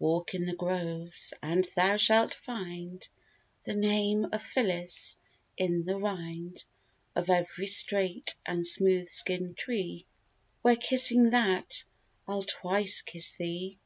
[0.00, 3.08] Walk in the groves, and thou shalt find
[3.62, 5.16] The name of Phillis
[5.56, 6.64] in the rind
[7.14, 10.04] Of every straight and smooth skin tree;
[10.62, 11.84] Where kissing that,
[12.26, 13.78] I'll twice kiss thee.